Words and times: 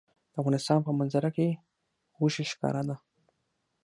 د 0.33 0.33
افغانستان 0.41 0.79
په 0.87 0.91
منظره 0.99 1.29
کې 1.35 1.47
غوښې 2.17 2.43
ښکاره 2.51 2.83
ده. 2.89 2.95